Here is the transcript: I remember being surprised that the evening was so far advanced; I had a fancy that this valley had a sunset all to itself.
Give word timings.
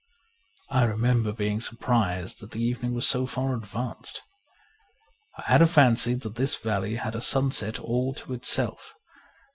I 0.71 0.85
remember 0.85 1.31
being 1.31 1.61
surprised 1.61 2.39
that 2.39 2.49
the 2.49 2.63
evening 2.63 2.95
was 2.95 3.07
so 3.07 3.27
far 3.27 3.53
advanced; 3.53 4.23
I 5.37 5.43
had 5.43 5.61
a 5.61 5.67
fancy 5.67 6.15
that 6.15 6.33
this 6.37 6.55
valley 6.55 6.95
had 6.95 7.13
a 7.13 7.21
sunset 7.21 7.77
all 7.79 8.15
to 8.15 8.33
itself. 8.33 8.95